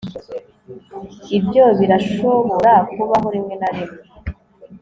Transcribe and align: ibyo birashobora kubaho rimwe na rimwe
ibyo 1.37 1.65
birashobora 1.79 2.73
kubaho 2.95 3.27
rimwe 3.35 3.55
na 3.61 3.69
rimwe 3.75 3.99